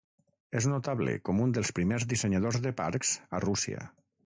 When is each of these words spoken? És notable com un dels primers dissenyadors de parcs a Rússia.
És 0.59 0.67
notable 0.71 1.13
com 1.29 1.43
un 1.43 1.53
dels 1.59 1.71
primers 1.81 2.07
dissenyadors 2.15 2.59
de 2.65 2.73
parcs 2.83 3.15
a 3.39 3.45
Rússia. 3.49 3.89